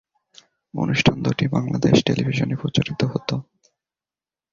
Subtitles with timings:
[0.73, 3.29] অনুষ্ঠান দুটি বাংলাদেশ টেলিভিশনে প্রচারিত হত।